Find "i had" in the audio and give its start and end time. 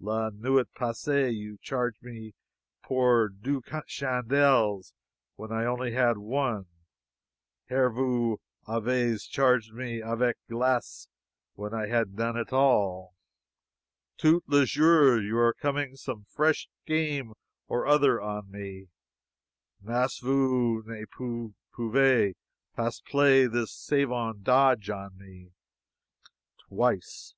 11.72-12.14